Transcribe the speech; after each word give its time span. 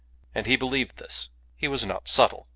And 0.33 0.47
he 0.47 0.55
believed 0.55 0.97
this. 0.97 1.29
He 1.55 1.67
was 1.67 1.85
not 1.85 2.07
subtle. 2.07 2.47